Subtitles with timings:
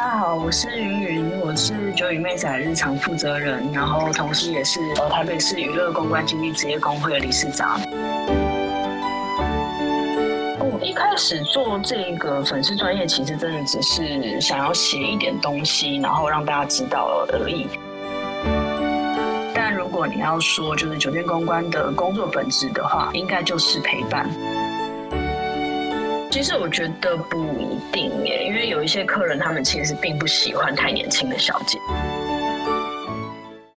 [0.00, 7.78] 大家好，我是云云，我是九宇妹仔日常负责人，然后同时也是呃台北市娱乐公关经纪职业工会的理事长。
[10.58, 17.66] 我一开始做这个粉丝专业，其实真的只是想要写一点东西，然后让大家知道而已。
[19.54, 24.26] 但如果你要说就是酒店公关的工作本质的话，应该就是陪伴。
[26.30, 28.10] 其实我觉得不一定，
[28.90, 31.78] 些客人他们其实并不喜欢太年轻的小姐。